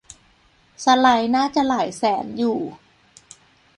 [0.83, 2.59] สไลด์น่าจะหลายแสนอยู่